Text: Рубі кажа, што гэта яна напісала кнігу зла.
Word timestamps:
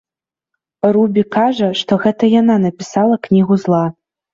Рубі 0.97 1.23
кажа, 1.37 1.69
што 1.83 2.01
гэта 2.07 2.33
яна 2.41 2.59
напісала 2.67 3.25
кнігу 3.31 3.65
зла. 3.67 3.89